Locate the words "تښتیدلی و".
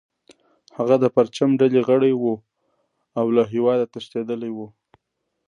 3.93-4.57